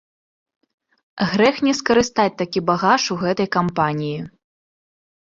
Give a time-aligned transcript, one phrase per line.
[1.33, 4.19] Грэх не скарыстаць такі багаж у гэтай кампаніі.